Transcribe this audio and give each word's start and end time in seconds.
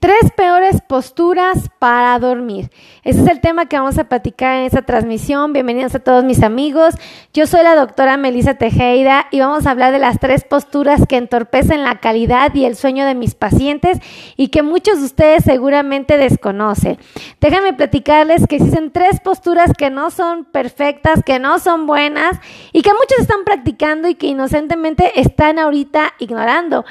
Tres 0.00 0.32
peores 0.34 0.80
posturas 0.80 1.68
para 1.78 2.18
dormir. 2.18 2.70
Ese 3.04 3.20
es 3.20 3.26
el 3.28 3.42
tema 3.42 3.66
que 3.66 3.78
vamos 3.78 3.98
a 3.98 4.04
platicar 4.04 4.56
en 4.56 4.64
esta 4.64 4.80
transmisión. 4.80 5.52
Bienvenidos 5.52 5.94
a 5.94 5.98
todos 5.98 6.24
mis 6.24 6.42
amigos. 6.42 6.94
Yo 7.34 7.46
soy 7.46 7.62
la 7.62 7.76
doctora 7.76 8.16
Melissa 8.16 8.54
Tejeda 8.54 9.26
y 9.30 9.40
vamos 9.40 9.66
a 9.66 9.72
hablar 9.72 9.92
de 9.92 9.98
las 9.98 10.18
tres 10.18 10.44
posturas 10.44 11.02
que 11.06 11.18
entorpecen 11.18 11.84
la 11.84 12.00
calidad 12.00 12.54
y 12.54 12.64
el 12.64 12.76
sueño 12.76 13.04
de 13.04 13.14
mis 13.14 13.34
pacientes 13.34 13.98
y 14.38 14.48
que 14.48 14.62
muchos 14.62 15.00
de 15.00 15.04
ustedes 15.04 15.44
seguramente 15.44 16.16
desconocen. 16.16 16.96
Déjenme 17.38 17.74
platicarles 17.74 18.46
que 18.46 18.56
existen 18.56 18.92
tres 18.92 19.20
posturas 19.20 19.72
que 19.76 19.90
no 19.90 20.10
son 20.10 20.46
perfectas, 20.46 21.22
que 21.26 21.38
no 21.38 21.58
son 21.58 21.86
buenas 21.86 22.40
y 22.72 22.80
que 22.80 22.94
muchos 22.94 23.18
están 23.18 23.44
practicando 23.44 24.08
y 24.08 24.14
que 24.14 24.28
inocentemente 24.28 25.20
están 25.20 25.58
ahorita 25.58 26.14
ignorando. 26.18 26.86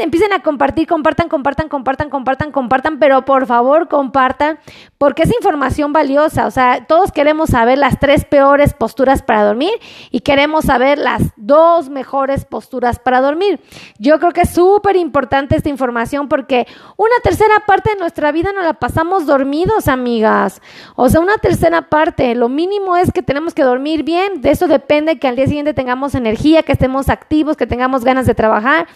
empiecen 0.00 0.32
a 0.32 0.40
compartir, 0.42 0.86
compartan, 0.86 1.28
compartan, 1.28 1.68
compartan, 1.68 2.08
compartan 2.08 2.30
compartan, 2.50 2.98
pero 2.98 3.26
por 3.26 3.46
favor 3.46 3.88
compartan 3.88 4.58
porque 4.96 5.22
es 5.22 5.32
información 5.32 5.92
valiosa. 5.92 6.46
O 6.46 6.50
sea, 6.50 6.86
todos 6.86 7.12
queremos 7.12 7.50
saber 7.50 7.78
las 7.78 8.00
tres 8.00 8.24
peores 8.24 8.74
posturas 8.74 9.22
para 9.22 9.44
dormir 9.44 9.72
y 10.10 10.20
queremos 10.20 10.64
saber 10.64 10.98
las 10.98 11.22
dos 11.36 11.90
mejores 11.90 12.44
posturas 12.46 12.98
para 12.98 13.20
dormir. 13.20 13.60
Yo 13.98 14.18
creo 14.18 14.32
que 14.32 14.42
es 14.42 14.50
súper 14.50 14.96
importante 14.96 15.56
esta 15.56 15.68
información 15.68 16.28
porque 16.28 16.66
una 16.96 17.14
tercera 17.22 17.54
parte 17.66 17.90
de 17.90 18.00
nuestra 18.00 18.32
vida 18.32 18.52
nos 18.52 18.64
la 18.64 18.74
pasamos 18.74 19.26
dormidos, 19.26 19.86
amigas. 19.86 20.62
O 20.96 21.08
sea, 21.10 21.20
una 21.20 21.36
tercera 21.36 21.82
parte. 21.82 22.34
Lo 22.34 22.48
mínimo 22.48 22.96
es 22.96 23.12
que 23.12 23.22
tenemos 23.22 23.52
que 23.52 23.62
dormir 23.62 24.02
bien. 24.02 24.40
De 24.40 24.50
eso 24.50 24.66
depende 24.68 25.18
que 25.18 25.28
al 25.28 25.36
día 25.36 25.46
siguiente 25.46 25.74
tengamos 25.74 26.14
energía, 26.14 26.62
que 26.62 26.72
estemos 26.72 27.10
activos, 27.10 27.58
que 27.58 27.66
tengamos 27.66 28.04
ganas 28.04 28.26
de 28.26 28.34
trabajar. 28.34 28.86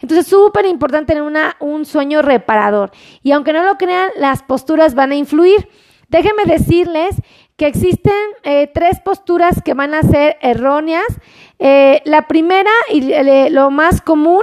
Entonces, 0.00 0.26
súper 0.26 0.64
importante 0.64 0.94
tener 1.04 1.22
una, 1.22 1.56
un 1.60 1.84
sueño 1.84 2.22
reparador. 2.22 2.83
Y 3.22 3.32
aunque 3.32 3.52
no 3.52 3.62
lo 3.62 3.76
crean, 3.76 4.10
las 4.16 4.42
posturas 4.42 4.94
van 4.94 5.12
a 5.12 5.16
influir. 5.16 5.68
Déjenme 6.08 6.44
decirles 6.44 7.16
que 7.56 7.66
existen 7.66 8.14
eh, 8.42 8.68
tres 8.72 9.00
posturas 9.00 9.62
que 9.64 9.74
van 9.74 9.94
a 9.94 10.02
ser 10.02 10.36
erróneas. 10.40 11.06
Eh, 11.58 12.02
la 12.04 12.26
primera 12.26 12.70
y 12.90 13.00
lo 13.50 13.70
más 13.70 14.00
común 14.00 14.42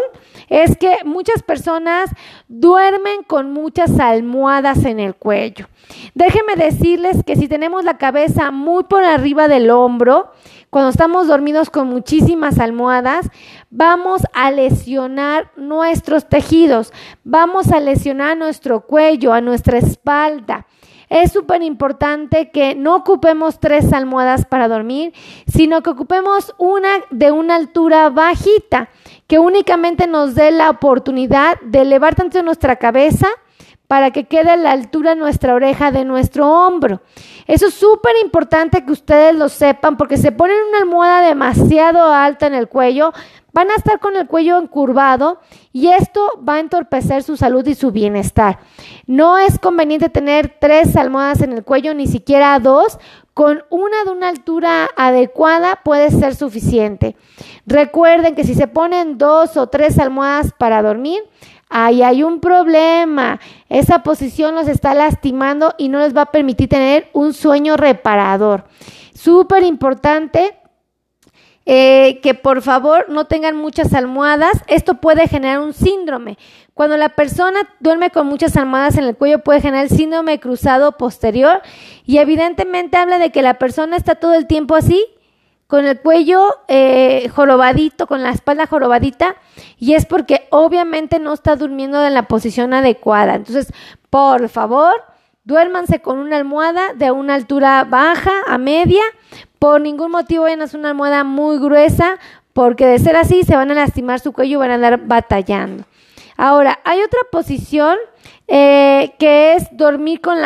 es 0.50 0.76
que 0.78 0.98
muchas 1.06 1.44
personas 1.44 2.10
duermen 2.48 3.24
con 3.24 3.54
muchas 3.54 4.00
almohadas 4.00 4.84
en 4.86 5.00
el 5.00 5.16
cuello. 5.16 5.68
Déjenme 6.14 6.56
decirles 6.56 7.24
que 7.26 7.36
si 7.36 7.48
tenemos 7.48 7.84
la 7.84 7.98
cabeza 7.98 8.52
muy 8.52 8.84
por 8.84 9.04
arriba 9.04 9.48
del 9.48 9.70
hombro, 9.70 10.32
cuando 10.72 10.90
estamos 10.90 11.28
dormidos 11.28 11.70
con 11.70 11.88
muchísimas 11.88 12.58
almohadas, 12.58 13.30
vamos 13.70 14.22
a 14.34 14.52
lesionar 14.52 15.52
nuestros 15.58 16.30
tejidos, 16.30 16.94
vamos 17.26 17.74
a 17.74 17.82
lesionar 17.82 18.38
nuestro 18.38 18.88
cuello, 18.88 19.34
a 19.34 19.42
nuestra 19.42 19.78
espalda. 19.78 20.66
Es 21.10 21.34
súper 21.34 21.62
importante 21.62 22.52
que 22.52 22.74
no 22.74 22.96
ocupemos 22.96 23.60
tres 23.60 23.92
almohadas 23.92 24.46
para 24.46 24.70
dormir, 24.70 25.14
sino 25.46 25.84
que 25.84 25.90
ocupemos 25.90 26.56
una 26.58 26.90
de 27.10 27.34
una 27.34 27.58
altura 27.58 28.10
bajita, 28.10 28.88
que 29.28 29.40
únicamente 29.40 30.08
nos 30.08 30.36
dé 30.36 30.52
la 30.52 30.70
oportunidad 30.70 31.60
de 31.60 31.82
elevar 31.82 32.16
tanto 32.16 32.42
nuestra 32.44 32.78
cabeza 32.78 33.28
para 33.92 34.12
que 34.12 34.24
quede 34.24 34.52
a 34.52 34.56
la 34.56 34.72
altura 34.72 35.16
nuestra 35.16 35.54
oreja 35.54 35.92
de 35.92 36.06
nuestro 36.06 36.50
hombro. 36.50 37.02
Eso 37.46 37.68
es 37.68 37.74
súper 37.74 38.14
importante 38.24 38.86
que 38.86 38.94
ustedes 38.94 39.36
lo 39.36 39.50
sepan 39.50 39.98
porque 39.98 40.16
se 40.16 40.32
ponen 40.32 40.56
una 40.70 40.78
almohada 40.78 41.28
demasiado 41.28 42.14
alta 42.14 42.48
en 42.48 42.54
el 42.54 42.70
cuello, 42.70 43.12
van 43.52 43.70
a 43.70 43.76
estar 43.76 44.00
con 44.00 44.16
el 44.16 44.28
cuello 44.28 44.58
encurvado 44.58 45.42
y 45.74 45.90
esto 45.90 46.22
va 46.48 46.54
a 46.54 46.60
entorpecer 46.62 47.22
su 47.24 47.36
salud 47.36 47.68
y 47.68 47.76
su 47.76 47.92
bienestar. 47.92 48.60
No 49.08 49.38
es 49.38 49.60
conveniente 49.60 50.08
tener 50.08 50.56
tres 50.62 50.96
almohadas 50.96 51.42
en 51.42 51.52
el 51.52 51.66
cuello, 51.66 51.94
ni 51.94 52.08
siquiera 52.08 52.58
dos. 52.60 52.98
Con 53.34 53.64
una 53.70 54.04
de 54.06 54.12
una 54.12 54.30
altura 54.30 54.90
adecuada 54.96 55.80
puede 55.84 56.12
ser 56.12 56.36
suficiente. 56.36 57.18
Recuerden 57.66 58.36
que 58.36 58.44
si 58.46 58.56
se 58.56 58.68
ponen 58.68 59.18
dos 59.18 59.58
o 59.58 59.68
tres 59.68 60.00
almohadas 60.00 60.54
para 60.58 60.82
dormir, 60.82 61.22
ahí 61.72 62.04
hay 62.04 62.24
un 62.24 62.40
problema. 62.40 63.40
Esa 63.70 64.04
posición 64.04 64.54
los 64.54 64.68
está 64.68 64.94
lastimando 64.94 65.74
y 65.78 65.90
no 65.90 66.00
les 66.00 66.16
va 66.16 66.24
a 66.24 66.32
permitir 66.32 66.70
tener 66.70 67.10
un 67.14 67.34
sueño 67.34 67.78
reparador. 67.78 68.66
Súper 69.14 69.64
importante. 69.64 70.56
Eh, 71.68 72.20
que 72.24 72.34
por 72.34 72.64
favor 72.64 73.06
no 73.10 73.26
tengan 73.26 73.56
muchas 73.56 73.94
almohadas. 73.94 74.64
Esto 74.68 74.96
puede 74.96 75.28
generar 75.28 75.60
un 75.60 75.74
síndrome. 75.74 76.38
Cuando 76.74 76.98
la 76.98 77.10
persona 77.10 77.60
duerme 77.80 78.10
con 78.10 78.26
muchas 78.26 78.58
almohadas 78.58 78.98
en 78.98 79.04
el 79.04 79.16
cuello 79.16 79.44
puede 79.44 79.62
generar 79.62 79.88
síndrome 79.88 80.40
cruzado 80.40 80.94
posterior 80.94 81.62
y 82.04 82.18
evidentemente 82.18 82.98
habla 82.98 83.20
de 83.20 83.32
que 83.32 83.44
la 83.44 83.60
persona 83.60 83.96
está 83.96 84.16
todo 84.16 84.34
el 84.34 84.48
tiempo 84.48 84.76
así 84.76 85.06
con 85.72 85.86
el 85.86 86.02
cuello 86.02 86.58
eh, 86.68 87.30
jorobadito, 87.34 88.06
con 88.06 88.22
la 88.22 88.32
espalda 88.32 88.68
jorobadita, 88.68 89.38
y 89.78 89.94
es 89.94 90.06
porque 90.06 90.46
obviamente 90.50 91.18
no 91.18 91.32
está 91.32 91.56
durmiendo 91.56 92.06
en 92.06 92.14
la 92.14 92.24
posición 92.24 92.74
adecuada. 92.74 93.36
Entonces, 93.36 93.72
por 94.10 94.50
favor, 94.50 94.94
duérmanse 95.46 96.02
con 96.02 96.20
una 96.20 96.36
almohada 96.36 96.94
de 96.94 97.12
una 97.12 97.36
altura 97.36 97.86
baja 97.86 98.34
a 98.48 98.58
media. 98.58 99.02
Por 99.60 99.80
ningún 99.80 100.12
motivo 100.12 100.44
vayan 100.44 100.62
a 100.62 100.68
una 100.74 100.90
almohada 100.90 101.24
muy 101.24 101.58
gruesa, 101.58 102.20
porque 102.52 102.86
de 102.86 103.00
ser 103.00 103.16
así 103.16 103.44
se 103.44 103.56
van 103.56 103.72
a 103.72 103.76
lastimar 103.76 104.20
su 104.20 104.34
cuello 104.34 104.56
y 104.56 104.60
van 104.60 104.72
a 104.72 104.76
andar 104.76 104.98
batallando. 105.08 105.86
Ahora, 106.38 106.80
hay 106.84 107.02
otra 107.02 107.20
posición 107.32 107.98
eh, 108.48 109.14
que 109.20 109.56
es 109.56 109.68
dormir 109.72 110.22
con, 110.22 110.38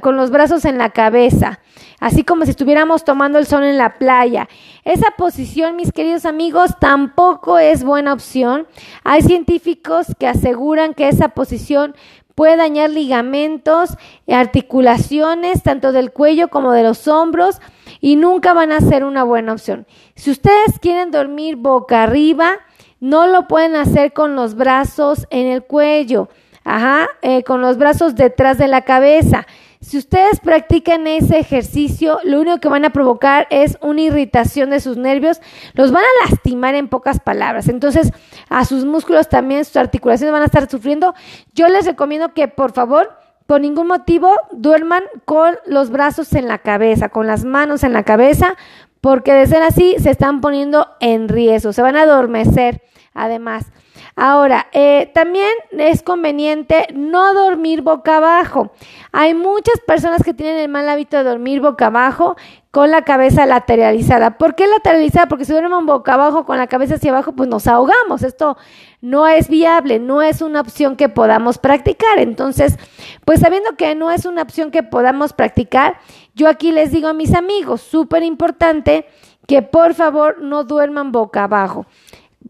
con 0.00 0.16
los 0.16 0.30
brazos 0.30 0.64
en 0.64 0.78
la 0.78 0.90
cabeza 0.90 1.60
así 2.04 2.22
como 2.22 2.44
si 2.44 2.50
estuviéramos 2.50 3.02
tomando 3.02 3.38
el 3.38 3.46
sol 3.46 3.64
en 3.64 3.78
la 3.78 3.94
playa. 3.98 4.46
Esa 4.84 5.12
posición, 5.16 5.74
mis 5.74 5.90
queridos 5.90 6.26
amigos, 6.26 6.72
tampoco 6.78 7.58
es 7.58 7.82
buena 7.82 8.12
opción. 8.12 8.66
Hay 9.04 9.22
científicos 9.22 10.08
que 10.18 10.26
aseguran 10.26 10.92
que 10.92 11.08
esa 11.08 11.30
posición 11.30 11.96
puede 12.34 12.58
dañar 12.58 12.90
ligamentos, 12.90 13.96
articulaciones, 14.28 15.62
tanto 15.62 15.92
del 15.92 16.12
cuello 16.12 16.48
como 16.48 16.72
de 16.72 16.82
los 16.82 17.08
hombros, 17.08 17.58
y 18.00 18.16
nunca 18.16 18.52
van 18.52 18.72
a 18.72 18.80
ser 18.80 19.02
una 19.04 19.24
buena 19.24 19.52
opción. 19.52 19.86
Si 20.14 20.30
ustedes 20.30 20.78
quieren 20.82 21.10
dormir 21.10 21.56
boca 21.56 22.02
arriba, 22.02 22.58
no 23.04 23.26
lo 23.26 23.46
pueden 23.48 23.76
hacer 23.76 24.14
con 24.14 24.34
los 24.34 24.54
brazos 24.54 25.26
en 25.28 25.46
el 25.46 25.62
cuello, 25.62 26.30
ajá, 26.64 27.06
eh, 27.20 27.42
con 27.44 27.60
los 27.60 27.76
brazos 27.76 28.14
detrás 28.14 28.56
de 28.56 28.66
la 28.66 28.80
cabeza. 28.80 29.46
Si 29.82 29.98
ustedes 29.98 30.40
practican 30.40 31.06
ese 31.06 31.38
ejercicio, 31.38 32.18
lo 32.24 32.40
único 32.40 32.60
que 32.60 32.70
van 32.70 32.86
a 32.86 32.94
provocar 32.94 33.46
es 33.50 33.76
una 33.82 34.00
irritación 34.00 34.70
de 34.70 34.80
sus 34.80 34.96
nervios, 34.96 35.42
los 35.74 35.92
van 35.92 36.02
a 36.02 36.30
lastimar 36.30 36.76
en 36.76 36.88
pocas 36.88 37.20
palabras. 37.20 37.68
Entonces, 37.68 38.10
a 38.48 38.64
sus 38.64 38.86
músculos 38.86 39.28
también, 39.28 39.66
sus 39.66 39.76
articulaciones 39.76 40.32
van 40.32 40.40
a 40.40 40.46
estar 40.46 40.70
sufriendo. 40.70 41.14
Yo 41.52 41.68
les 41.68 41.84
recomiendo 41.84 42.32
que, 42.32 42.48
por 42.48 42.72
favor, 42.72 43.12
por 43.44 43.60
ningún 43.60 43.86
motivo, 43.86 44.32
duerman 44.50 45.02
con 45.26 45.58
los 45.66 45.90
brazos 45.90 46.32
en 46.32 46.48
la 46.48 46.56
cabeza, 46.56 47.10
con 47.10 47.26
las 47.26 47.44
manos 47.44 47.84
en 47.84 47.92
la 47.92 48.04
cabeza, 48.04 48.56
porque 49.02 49.34
de 49.34 49.46
ser 49.46 49.62
así 49.62 49.96
se 49.98 50.08
están 50.08 50.40
poniendo 50.40 50.88
en 51.00 51.28
riesgo, 51.28 51.74
se 51.74 51.82
van 51.82 51.96
a 51.96 52.04
adormecer 52.04 52.80
además. 53.14 53.72
Ahora, 54.16 54.66
eh, 54.72 55.10
también 55.14 55.50
es 55.70 56.02
conveniente 56.02 56.86
no 56.94 57.34
dormir 57.34 57.82
boca 57.82 58.18
abajo. 58.18 58.72
Hay 59.12 59.34
muchas 59.34 59.80
personas 59.86 60.22
que 60.22 60.34
tienen 60.34 60.58
el 60.58 60.68
mal 60.68 60.88
hábito 60.88 61.16
de 61.16 61.24
dormir 61.24 61.60
boca 61.60 61.86
abajo 61.86 62.36
con 62.70 62.90
la 62.90 63.02
cabeza 63.02 63.46
lateralizada. 63.46 64.36
¿Por 64.36 64.54
qué 64.56 64.66
lateralizada? 64.66 65.26
Porque 65.26 65.44
si 65.44 65.52
duermen 65.52 65.86
boca 65.86 66.14
abajo 66.14 66.44
con 66.44 66.58
la 66.58 66.66
cabeza 66.66 66.96
hacia 66.96 67.12
abajo, 67.12 67.32
pues 67.32 67.48
nos 67.48 67.66
ahogamos. 67.66 68.22
Esto 68.22 68.56
no 69.00 69.26
es 69.28 69.48
viable, 69.48 69.98
no 69.98 70.22
es 70.22 70.42
una 70.42 70.60
opción 70.60 70.96
que 70.96 71.08
podamos 71.08 71.58
practicar. 71.58 72.18
Entonces, 72.18 72.76
pues 73.24 73.40
sabiendo 73.40 73.76
que 73.76 73.94
no 73.94 74.10
es 74.10 74.26
una 74.26 74.42
opción 74.42 74.70
que 74.70 74.82
podamos 74.82 75.32
practicar, 75.32 75.98
yo 76.34 76.48
aquí 76.48 76.72
les 76.72 76.90
digo 76.90 77.08
a 77.08 77.12
mis 77.12 77.34
amigos, 77.34 77.80
súper 77.80 78.22
importante, 78.22 79.06
que 79.46 79.62
por 79.62 79.94
favor 79.94 80.40
no 80.40 80.64
duerman 80.64 81.12
boca 81.12 81.44
abajo. 81.44 81.86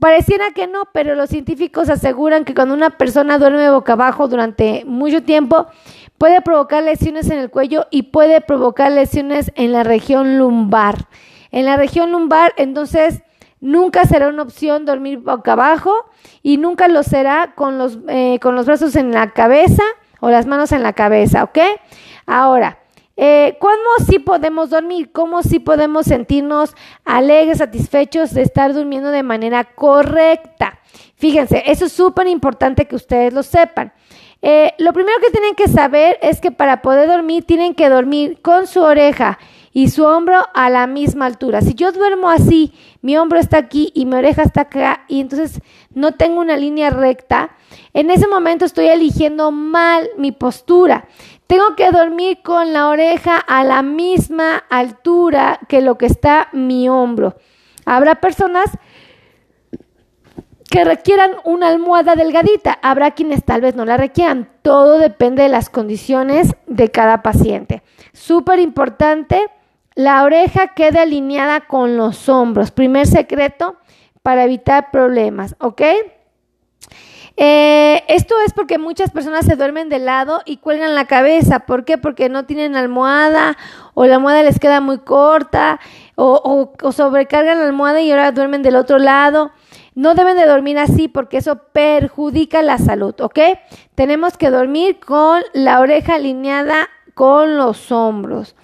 Pareciera 0.04 0.50
que 0.50 0.66
no, 0.66 0.82
pero 0.92 1.14
los 1.14 1.30
científicos 1.30 1.88
aseguran 1.88 2.44
que 2.44 2.54
cuando 2.54 2.74
una 2.74 2.90
persona 2.90 3.38
duerme 3.38 3.70
boca 3.70 3.94
abajo 3.94 4.28
durante 4.28 4.84
mucho 4.84 5.22
tiempo, 5.22 5.66
puede 6.18 6.42
provocar 6.42 6.82
lesiones 6.82 7.30
en 7.30 7.38
el 7.38 7.48
cuello 7.48 7.86
y 7.90 8.02
puede 8.02 8.42
provocar 8.42 8.92
lesiones 8.92 9.50
en 9.54 9.72
la 9.72 9.82
región 9.82 10.36
lumbar. 10.36 11.06
En 11.52 11.64
la 11.64 11.78
región 11.78 12.12
lumbar, 12.12 12.52
entonces, 12.58 13.22
nunca 13.62 14.04
será 14.04 14.28
una 14.28 14.42
opción 14.42 14.84
dormir 14.84 15.20
boca 15.20 15.54
abajo 15.54 15.94
y 16.42 16.58
nunca 16.58 16.86
lo 16.88 17.02
será 17.02 17.54
con 17.54 17.78
los, 17.78 17.98
eh, 18.08 18.38
con 18.42 18.56
los 18.56 18.66
brazos 18.66 18.96
en 18.96 19.10
la 19.10 19.30
cabeza 19.30 19.84
o 20.20 20.28
las 20.28 20.44
manos 20.44 20.72
en 20.72 20.82
la 20.82 20.92
cabeza, 20.92 21.44
¿ok? 21.44 21.60
Ahora, 22.26 22.76
Eh, 23.16 23.56
¿Cómo 23.61 23.75
sí 24.06 24.19
podemos 24.19 24.70
dormir? 24.70 25.12
¿Cómo 25.12 25.43
sí 25.43 25.61
podemos 25.61 26.06
sentirnos 26.06 26.75
alegres, 27.05 27.58
satisfechos 27.58 28.34
de 28.34 28.43
estar 28.43 28.75
durmiendo 28.75 29.11
de 29.11 29.22
manera 29.22 29.64
correcta? 29.64 30.81
Fíjense, 31.16 31.62
eso 31.66 31.87
es 31.87 31.93
súper 31.93 32.26
importante 32.26 32.87
que 32.87 32.96
ustedes 32.96 33.32
lo 33.32 33.43
sepan. 33.43 33.93
Eh, 34.43 34.75
lo 34.78 34.93
primero 34.93 35.19
que 35.20 35.31
tienen 35.31 35.55
que 35.55 35.69
saber 35.69 36.19
es 36.20 36.40
que 36.40 36.50
para 36.50 36.82
poder 36.82 37.08
dormir 37.08 37.44
tienen 37.44 37.75
que 37.75 37.88
dormir 37.88 38.43
con 38.43 38.66
su 38.66 38.82
oreja 38.82 39.38
y 39.72 39.88
su 39.88 40.05
hombro 40.05 40.40
a 40.55 40.69
la 40.69 40.87
misma 40.87 41.26
altura. 41.26 41.61
Si 41.61 41.75
yo 41.75 41.93
duermo 41.93 42.28
así, 42.28 42.72
mi 43.00 43.16
hombro 43.16 43.38
está 43.38 43.58
aquí 43.58 43.90
y 43.94 44.06
mi 44.06 44.16
oreja 44.16 44.43
está 44.43 44.62
acá 44.62 45.05
y 45.08 45.20
entonces 45.20 45.61
no 45.94 46.12
tengo 46.12 46.40
una 46.40 46.56
línea 46.56 46.90
recta, 46.90 47.56
en 47.93 48.11
ese 48.11 48.28
momento 48.28 48.64
estoy 48.64 48.87
eligiendo 48.87 49.50
mal 49.50 50.08
mi 50.16 50.31
postura. 50.31 51.08
Tengo 51.46 51.76
que 51.76 51.91
dormir 51.91 52.41
con 52.43 52.73
la 52.73 52.88
oreja 52.88 53.37
a 53.37 53.64
la 53.64 53.82
misma 53.82 54.56
altura 54.70 55.61
que 55.69 55.82
lo 55.82 55.99
que 55.99 56.06
está 56.06 56.49
mi 56.52 56.88
hombro. 56.88 57.37
Habrá 57.85 58.17
personas 58.17 58.70
que 60.70 60.85
requieran 60.85 61.32
una 61.44 61.69
almohada 61.69 62.17
delgadita. 62.17 62.79
Habrá 62.82 63.12
quienes 63.12 63.44
tal 63.44 63.61
vez 63.61 63.76
no 63.76 63.85
la 63.85 63.96
requieran. 63.96 64.49
Todo 64.62 64.99
depende 64.99 65.44
de 65.44 65.49
las 65.49 65.70
condiciones 65.70 66.56
de 66.67 66.91
cada 66.91 67.23
paciente. 67.23 67.82
Súper 68.12 68.58
importante, 68.58 69.40
la 69.94 70.25
oreja 70.25 70.75
quede 70.75 70.99
alineada 70.99 71.61
con 71.61 71.97
los 71.97 72.29
hombros. 72.29 72.70
Primer 72.70 73.06
secreto 73.06 73.76
para 74.23 74.44
evitar 74.44 74.90
problemas, 74.90 75.55
¿ok? 75.61 75.82
Eh, 77.36 78.04
esto 78.08 78.34
es 78.46 78.52
porque 78.52 78.78
muchas 78.78 79.10
personas 79.10 79.44
se 79.44 79.56
duermen 79.56 79.88
de 79.88 79.98
lado 79.98 80.42
y 80.44 80.58
cuelgan 80.58 80.94
la 80.94 81.06
cabeza. 81.06 81.60
¿Por 81.60 81.84
qué? 81.84 81.98
Porque 81.98 82.28
no 82.28 82.44
tienen 82.44 82.76
almohada 82.76 83.56
o 83.94 84.06
la 84.06 84.16
almohada 84.16 84.42
les 84.42 84.60
queda 84.60 84.81
muy 84.81 84.98
corta 84.98 85.81
o, 86.14 86.72
o 86.81 86.92
sobrecargan 86.92 87.58
la 87.58 87.66
almohada 87.66 88.00
y 88.00 88.10
ahora 88.10 88.32
duermen 88.32 88.62
del 88.62 88.76
otro 88.76 88.98
lado. 88.98 89.50
No 89.94 90.14
deben 90.14 90.36
de 90.36 90.46
dormir 90.46 90.78
así 90.78 91.08
porque 91.08 91.38
eso 91.38 91.56
perjudica 91.72 92.62
la 92.62 92.78
salud, 92.78 93.14
¿ok? 93.20 93.38
Tenemos 93.94 94.37
que 94.37 94.50
dormir 94.50 94.98
con 94.98 95.42
la 95.52 95.80
oreja 95.80 96.16
alineada 96.16 96.88
con 97.14 97.56
los 97.56 97.92
hombros. 97.92 98.56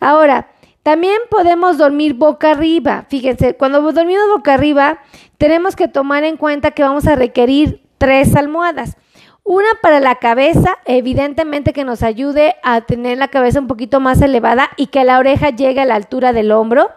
Ahora, 0.00 0.48
también 0.82 1.16
podemos 1.30 1.78
dormir 1.78 2.12
boca 2.12 2.50
arriba. 2.50 3.06
Fíjense, 3.08 3.56
cuando 3.56 3.80
dormimos 3.80 4.28
boca 4.28 4.52
arriba, 4.52 4.98
tenemos 5.38 5.74
que 5.74 5.88
tomar 5.88 6.24
en 6.24 6.36
cuenta 6.36 6.72
que 6.72 6.82
vamos 6.82 7.06
a 7.06 7.16
requerir 7.16 7.83
tres 8.04 8.36
almohadas. 8.36 8.98
Una 9.44 9.68
para 9.80 9.98
la 9.98 10.16
cabeza, 10.16 10.76
evidentemente 10.84 11.72
que 11.72 11.86
nos 11.86 12.02
ayude 12.02 12.54
a 12.62 12.82
tener 12.82 13.16
la 13.16 13.28
cabeza 13.28 13.60
un 13.60 13.66
poquito 13.66 13.98
más 13.98 14.20
elevada 14.20 14.68
y 14.76 14.88
que 14.88 15.04
la 15.04 15.18
oreja 15.18 15.48
llegue 15.48 15.80
a 15.80 15.86
la 15.86 15.94
altura 15.94 16.34
del 16.34 16.52
hombro. 16.52 16.90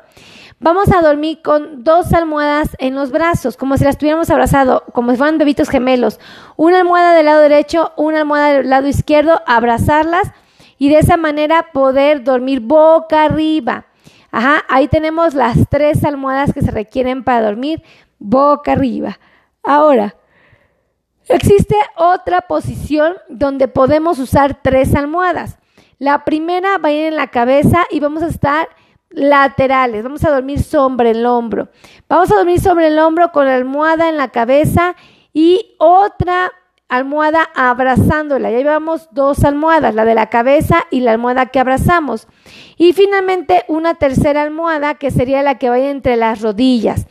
Vamos 0.60 0.92
a 0.92 1.02
dormir 1.02 1.42
con 1.42 1.86
dos 1.86 2.12
almohadas 2.12 2.76
en 2.80 2.94
los 2.94 3.12
brazos, 3.12 3.56
como 3.56 3.78
si 3.78 3.86
las 3.86 3.98
tuviéramos 3.98 4.30
abrazado, 4.30 4.84
como 4.92 5.12
si 5.12 5.18
fueran 5.18 5.38
bebitos 5.38 5.70
gemelos. 5.70 6.20
Una 6.58 6.80
almohada 6.80 7.14
del 7.14 7.28
lado 7.28 7.40
derecho, 7.40 7.94
una 7.96 8.20
almohada 8.20 8.56
del 8.56 8.70
lado 8.70 8.90
izquierdo, 8.90 9.42
abrazarlas 9.46 10.34
y 10.78 10.90
de 10.90 11.00
esa 11.00 11.16
manera 11.16 11.68
poder 11.72 12.26
dormir 12.26 12.60
boca 12.60 13.24
arriba. 13.24 13.86
Ajá, 14.30 14.66
ahí 14.68 14.90
tenemos 14.90 15.36
las 15.36 15.58
tres 15.70 16.04
almohadas 16.04 16.52
que 16.52 16.62
se 16.62 16.72
requieren 16.72 17.24
para 17.24 17.46
dormir 17.46 17.82
boca 18.20 18.74
arriba. 18.74 19.20
Ahora, 19.64 20.16
Existe 21.30 21.76
otra 21.96 22.42
posición 22.42 23.16
donde 23.28 23.68
podemos 23.68 24.20
usar 24.20 24.60
tres 24.62 24.96
almohadas. 24.96 25.58
La 26.00 26.24
primera 26.24 26.78
va 26.78 26.90
a 26.90 26.92
ir 26.92 27.06
en 27.06 27.16
la 27.16 27.28
cabeza 27.28 27.86
y 27.90 28.00
vamos 28.00 28.24
a 28.24 28.28
estar 28.28 28.70
laterales. 29.10 30.04
Vamos 30.04 30.24
a 30.24 30.32
dormir 30.32 30.62
sobre 30.62 31.12
el 31.12 31.26
hombro. 31.26 31.70
Vamos 32.08 32.32
a 32.32 32.36
dormir 32.36 32.60
sobre 32.60 32.88
el 32.88 33.00
hombro 33.00 33.32
con 33.32 33.46
la 33.46 33.56
almohada 33.56 34.10
en 34.10 34.18
la 34.18 34.30
cabeza 34.30 34.96
y 35.34 35.76
otra 35.80 36.52
almohada 36.88 37.50
abrazándola. 37.56 38.50
Ya 38.52 38.60
llevamos 38.60 39.10
dos 39.12 39.44
almohadas, 39.44 39.96
la 39.96 40.06
de 40.06 40.16
la 40.16 40.30
cabeza 40.30 40.86
y 40.92 41.02
la 41.02 41.12
almohada 41.12 41.48
que 41.48 41.60
abrazamos. 41.60 42.28
Y 42.78 42.94
finalmente 42.94 43.66
una 43.68 43.96
tercera 43.96 44.44
almohada 44.44 44.96
que 44.96 45.12
sería 45.12 45.44
la 45.44 45.58
que 45.58 45.70
vaya 45.70 45.90
entre 45.90 46.16
las 46.16 46.42
rodillas. 46.42 47.08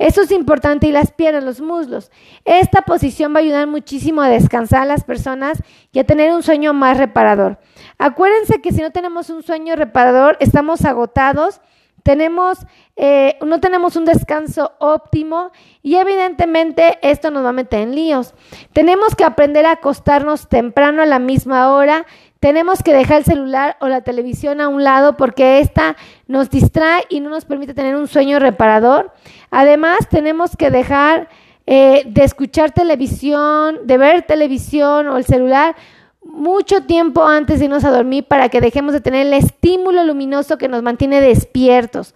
Eso 0.00 0.22
es 0.22 0.30
importante 0.30 0.86
y 0.86 0.92
las 0.92 1.12
piernas, 1.12 1.44
los 1.44 1.60
muslos. 1.60 2.10
Esta 2.46 2.80
posición 2.80 3.34
va 3.34 3.40
a 3.40 3.42
ayudar 3.42 3.66
muchísimo 3.66 4.22
a 4.22 4.30
descansar 4.30 4.80
a 4.80 4.86
las 4.86 5.04
personas 5.04 5.62
y 5.92 5.98
a 5.98 6.04
tener 6.04 6.32
un 6.32 6.42
sueño 6.42 6.72
más 6.72 6.96
reparador. 6.96 7.58
Acuérdense 7.98 8.62
que 8.62 8.72
si 8.72 8.80
no 8.80 8.92
tenemos 8.92 9.28
un 9.28 9.42
sueño 9.42 9.76
reparador, 9.76 10.38
estamos 10.40 10.86
agotados, 10.86 11.60
tenemos, 12.02 12.58
eh, 12.96 13.38
no 13.44 13.60
tenemos 13.60 13.96
un 13.96 14.04
descanso 14.04 14.72
óptimo 14.78 15.50
y 15.82 15.96
evidentemente 15.96 16.98
esto 17.02 17.30
nos 17.30 17.44
va 17.44 17.50
a 17.50 17.52
meter 17.52 17.80
en 17.80 17.94
líos. 17.94 18.34
Tenemos 18.72 19.14
que 19.14 19.24
aprender 19.24 19.66
a 19.66 19.72
acostarnos 19.72 20.48
temprano 20.48 21.02
a 21.02 21.06
la 21.06 21.18
misma 21.18 21.72
hora, 21.72 22.06
tenemos 22.40 22.82
que 22.82 22.94
dejar 22.94 23.18
el 23.18 23.24
celular 23.24 23.76
o 23.80 23.88
la 23.88 24.00
televisión 24.00 24.62
a 24.62 24.68
un 24.68 24.82
lado 24.82 25.16
porque 25.16 25.60
esta 25.60 25.96
nos 26.26 26.48
distrae 26.48 27.04
y 27.10 27.20
no 27.20 27.28
nos 27.28 27.44
permite 27.44 27.74
tener 27.74 27.96
un 27.96 28.08
sueño 28.08 28.38
reparador. 28.38 29.12
Además, 29.50 30.08
tenemos 30.08 30.56
que 30.56 30.70
dejar 30.70 31.28
eh, 31.66 32.02
de 32.06 32.24
escuchar 32.24 32.72
televisión, 32.72 33.86
de 33.86 33.98
ver 33.98 34.22
televisión 34.22 35.06
o 35.08 35.18
el 35.18 35.24
celular 35.24 35.76
mucho 36.22 36.82
tiempo 36.82 37.24
antes 37.24 37.58
de 37.58 37.66
irnos 37.66 37.84
a 37.84 37.90
dormir 37.90 38.24
para 38.24 38.48
que 38.48 38.60
dejemos 38.60 38.92
de 38.92 39.00
tener 39.00 39.26
el 39.26 39.32
estímulo 39.32 40.04
luminoso 40.04 40.58
que 40.58 40.68
nos 40.68 40.82
mantiene 40.82 41.20
despiertos. 41.20 42.14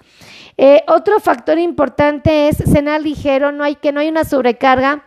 Eh, 0.56 0.82
otro 0.86 1.18
factor 1.20 1.58
importante 1.58 2.48
es 2.48 2.58
cenar 2.58 3.02
ligero, 3.02 3.50
no 3.50 3.64
hay 3.64 3.74
que 3.74 3.92
no 3.92 4.00
hay 4.00 4.08
una 4.08 4.24
sobrecarga 4.24 5.04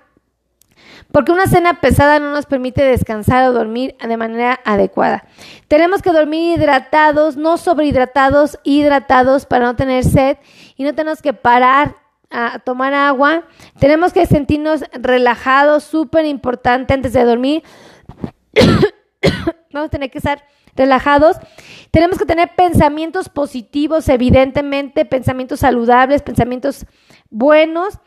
porque 1.11 1.31
una 1.31 1.47
cena 1.47 1.79
pesada 1.79 2.19
no 2.19 2.31
nos 2.31 2.45
permite 2.45 2.83
descansar 2.83 3.47
o 3.47 3.53
dormir 3.53 3.95
de 3.99 4.17
manera 4.17 4.59
adecuada. 4.65 5.25
Tenemos 5.67 6.01
que 6.01 6.11
dormir 6.11 6.57
hidratados, 6.57 7.37
no 7.37 7.57
sobrehidratados, 7.57 8.59
hidratados 8.63 9.45
para 9.45 9.65
no 9.65 9.75
tener 9.75 10.03
sed 10.03 10.37
y 10.75 10.83
no 10.83 10.93
tenemos 10.93 11.21
que 11.21 11.33
parar 11.33 11.95
a 12.29 12.59
tomar 12.59 12.93
agua. 12.93 13.43
Tenemos 13.79 14.11
que 14.11 14.25
sentirnos 14.25 14.83
relajados, 14.91 15.85
súper 15.85 16.25
importante 16.25 16.93
antes 16.93 17.13
de 17.13 17.23
dormir. 17.23 17.63
Vamos 19.71 19.87
a 19.87 19.89
tener 19.89 20.11
que 20.11 20.17
estar 20.17 20.43
relajados. 20.75 21.37
Tenemos 21.91 22.17
que 22.17 22.25
tener 22.25 22.55
pensamientos 22.55 23.29
positivos, 23.29 24.07
evidentemente, 24.09 25.05
pensamientos 25.05 25.61
saludables, 25.61 26.21
pensamientos 26.21 26.85
buenos 27.29 27.99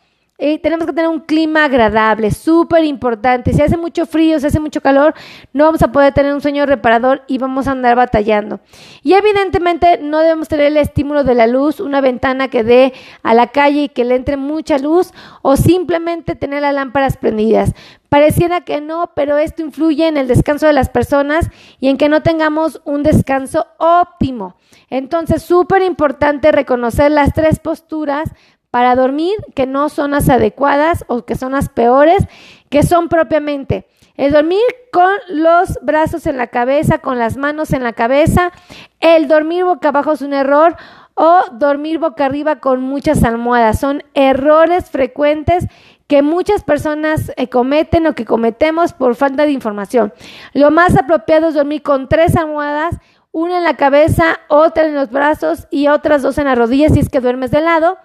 tenemos 0.62 0.86
que 0.86 0.92
tener 0.92 1.08
un 1.08 1.20
clima 1.20 1.64
agradable, 1.64 2.30
súper 2.30 2.84
importante. 2.84 3.52
Si 3.52 3.60
hace 3.60 3.76
mucho 3.76 4.06
frío, 4.06 4.40
si 4.40 4.46
hace 4.46 4.58
mucho 4.58 4.80
calor, 4.80 5.14
no 5.52 5.64
vamos 5.64 5.82
a 5.82 5.92
poder 5.92 6.14
tener 6.14 6.32
un 6.32 6.40
sueño 6.40 6.64
reparador 6.64 7.22
y 7.26 7.38
vamos 7.38 7.68
a 7.68 7.72
andar 7.72 7.94
batallando. 7.94 8.60
Y 9.02 9.12
evidentemente 9.12 9.98
no 10.02 10.20
debemos 10.20 10.48
tener 10.48 10.66
el 10.66 10.78
estímulo 10.78 11.24
de 11.24 11.34
la 11.34 11.46
luz, 11.46 11.78
una 11.78 12.00
ventana 12.00 12.48
que 12.48 12.64
dé 12.64 12.94
a 13.22 13.34
la 13.34 13.48
calle 13.48 13.84
y 13.84 13.88
que 13.90 14.04
le 14.04 14.14
entre 14.14 14.36
mucha 14.36 14.78
luz 14.78 15.12
o 15.42 15.56
simplemente 15.56 16.34
tener 16.34 16.62
las 16.62 16.74
lámparas 16.74 17.16
prendidas. 17.18 17.74
Pareciera 18.08 18.62
que 18.62 18.80
no, 18.80 19.12
pero 19.14 19.38
esto 19.38 19.62
influye 19.62 20.08
en 20.08 20.16
el 20.16 20.26
descanso 20.26 20.66
de 20.66 20.72
las 20.72 20.88
personas 20.88 21.48
y 21.78 21.88
en 21.88 21.96
que 21.96 22.08
no 22.08 22.22
tengamos 22.22 22.80
un 22.84 23.02
descanso 23.04 23.66
óptimo. 23.78 24.56
Entonces, 24.88 25.42
súper 25.42 25.82
importante 25.82 26.50
reconocer 26.50 27.12
las 27.12 27.32
tres 27.32 27.60
posturas 27.60 28.30
para 28.70 28.94
dormir 28.94 29.36
que 29.54 29.66
no 29.66 29.88
son 29.88 30.12
las 30.12 30.28
adecuadas 30.28 31.04
o 31.08 31.24
que 31.24 31.34
son 31.34 31.52
las 31.52 31.68
peores, 31.68 32.26
que 32.68 32.82
son 32.82 33.08
propiamente 33.08 33.86
el 34.20 34.32
dormir 34.32 34.60
con 34.92 35.08
los 35.30 35.78
brazos 35.80 36.26
en 36.26 36.36
la 36.36 36.48
cabeza, 36.48 36.98
con 36.98 37.18
las 37.18 37.38
manos 37.38 37.72
en 37.72 37.82
la 37.82 37.94
cabeza, 37.94 38.52
el 39.00 39.28
dormir 39.28 39.64
boca 39.64 39.88
abajo 39.88 40.12
es 40.12 40.20
un 40.20 40.34
error 40.34 40.76
o 41.14 41.40
dormir 41.52 41.98
boca 41.98 42.26
arriba 42.26 42.56
con 42.56 42.82
muchas 42.82 43.24
almohadas. 43.24 43.80
Son 43.80 44.02
errores 44.12 44.90
frecuentes 44.90 45.66
que 46.06 46.20
muchas 46.20 46.64
personas 46.64 47.32
eh, 47.38 47.48
cometen 47.48 48.06
o 48.06 48.14
que 48.14 48.26
cometemos 48.26 48.92
por 48.92 49.14
falta 49.14 49.46
de 49.46 49.52
información. 49.52 50.12
Lo 50.52 50.70
más 50.70 50.98
apropiado 50.98 51.48
es 51.48 51.54
dormir 51.54 51.82
con 51.82 52.06
tres 52.06 52.36
almohadas, 52.36 52.98
una 53.32 53.56
en 53.56 53.64
la 53.64 53.78
cabeza, 53.78 54.38
otra 54.48 54.84
en 54.84 54.94
los 54.94 55.10
brazos 55.10 55.66
y 55.70 55.88
otras 55.88 56.20
dos 56.20 56.36
en 56.36 56.44
las 56.44 56.58
rodillas 56.58 56.92
si 56.92 57.00
es 57.00 57.08
que 57.08 57.20
duermes 57.20 57.52
de 57.52 57.62
lado. 57.62 57.96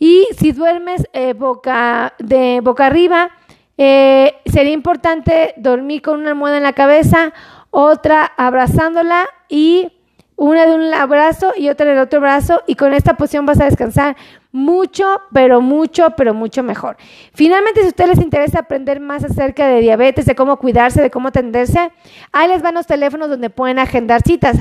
Y 0.00 0.26
si 0.36 0.52
duermes 0.52 1.06
eh, 1.12 1.34
boca, 1.34 2.14
de 2.18 2.60
boca 2.62 2.86
arriba, 2.86 3.30
eh, 3.76 4.34
sería 4.46 4.72
importante 4.72 5.52
dormir 5.58 6.00
con 6.00 6.20
una 6.20 6.30
almohada 6.30 6.56
en 6.56 6.62
la 6.62 6.72
cabeza, 6.72 7.34
otra 7.70 8.32
abrazándola 8.38 9.26
y 9.48 9.92
una 10.36 10.64
de 10.64 10.74
un 10.74 10.90
brazo 11.06 11.52
y 11.54 11.68
otra 11.68 11.84
del 11.84 11.98
otro 11.98 12.18
brazo 12.18 12.62
y 12.66 12.76
con 12.76 12.94
esta 12.94 13.14
posición 13.14 13.44
vas 13.44 13.60
a 13.60 13.66
descansar 13.66 14.16
mucho, 14.52 15.20
pero 15.34 15.60
mucho, 15.60 16.14
pero 16.16 16.32
mucho 16.32 16.62
mejor. 16.62 16.96
Finalmente, 17.34 17.80
si 17.80 17.86
a 17.86 17.90
ustedes 17.90 18.10
les 18.16 18.24
interesa 18.24 18.60
aprender 18.60 19.00
más 19.00 19.22
acerca 19.22 19.66
de 19.66 19.82
diabetes, 19.82 20.24
de 20.24 20.34
cómo 20.34 20.56
cuidarse, 20.56 21.02
de 21.02 21.10
cómo 21.10 21.28
atenderse, 21.28 21.92
ahí 22.32 22.48
les 22.48 22.62
van 22.62 22.74
los 22.74 22.86
teléfonos 22.86 23.28
donde 23.28 23.50
pueden 23.50 23.78
agendar 23.78 24.22
citas. 24.22 24.56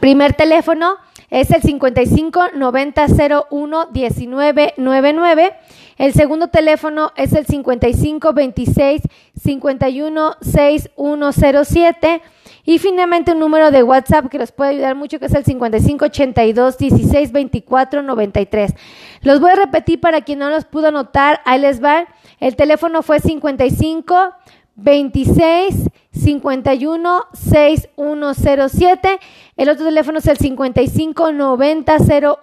Primer 0.00 0.32
teléfono 0.32 0.96
es 1.30 1.50
el 1.50 1.62
55 1.62 2.48
90 2.54 3.06
01 3.50 3.86
19 3.92 4.74
99. 4.76 5.52
El 5.96 6.12
segundo 6.12 6.48
teléfono 6.48 7.12
es 7.16 7.32
el 7.32 7.46
55 7.46 8.32
26 8.32 9.02
51 9.42 10.36
6107. 10.40 12.22
Y 12.66 12.78
finalmente 12.78 13.32
un 13.32 13.40
número 13.40 13.70
de 13.70 13.82
WhatsApp 13.82 14.30
que 14.30 14.38
los 14.38 14.50
puede 14.50 14.70
ayudar 14.70 14.94
mucho, 14.94 15.18
que 15.18 15.26
es 15.26 15.34
el 15.34 15.44
55 15.44 16.06
82 16.06 16.78
16 16.78 17.32
24 17.32 18.02
93. 18.02 18.74
Los 19.20 19.40
voy 19.40 19.50
a 19.50 19.56
repetir 19.56 20.00
para 20.00 20.22
quien 20.22 20.38
no 20.38 20.48
los 20.48 20.64
pudo 20.64 20.88
anotar. 20.88 21.40
Ahí 21.44 21.60
les 21.60 21.82
va. 21.82 22.06
El 22.40 22.56
teléfono 22.56 23.02
fue 23.02 23.20
55 23.20 24.34
26 24.76 25.90
51 26.14 27.26
6107. 27.32 29.20
El 29.56 29.68
otro 29.68 29.84
teléfono 29.84 30.18
es 30.18 30.26
el 30.26 30.36
55 30.36 31.32
90 31.32 31.96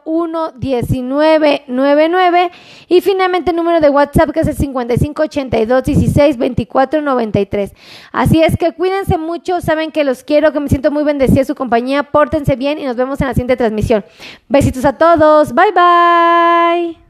01 0.05 0.51
19 0.57 1.63
99. 1.67 2.51
Y 2.88 3.01
finalmente 3.01 3.51
el 3.51 3.57
número 3.57 3.79
de 3.79 3.89
WhatsApp 3.89 4.31
que 4.31 4.41
es 4.41 4.47
el 4.47 4.55
55 4.55 5.23
82 5.23 5.83
16 5.83 6.38
24 6.38 7.01
93. 7.01 7.73
Así 8.11 8.41
es 8.43 8.57
que 8.57 8.73
cuídense 8.73 9.17
mucho, 9.17 9.61
saben 9.61 9.91
que 9.91 10.03
los 10.03 10.23
quiero, 10.23 10.51
que 10.51 10.59
me 10.59 10.69
siento 10.69 10.91
muy 10.91 11.03
bendecida 11.03 11.45
su 11.45 11.55
compañía. 11.55 12.03
Pórtense 12.03 12.55
bien 12.55 12.77
y 12.79 12.85
nos 12.85 12.95
vemos 12.95 13.19
en 13.21 13.27
la 13.27 13.33
siguiente 13.33 13.57
transmisión. 13.57 14.05
Besitos 14.47 14.85
a 14.85 14.93
todos. 14.97 15.53
Bye 15.53 15.71
bye. 15.73 17.00